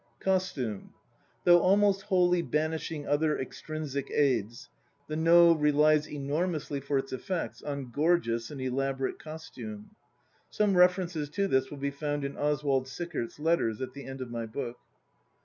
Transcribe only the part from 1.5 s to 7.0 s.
almost wholly banishing other extrinsic aids, the No relies enormously for